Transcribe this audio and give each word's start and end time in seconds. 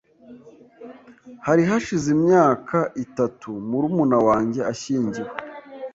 Hari 1.45 1.63
hashize 1.69 2.07
imyaka 2.17 2.77
itatu 3.05 3.49
murumuna 3.69 4.17
wanjye 4.27 4.61
ashyingiwe. 4.71 5.31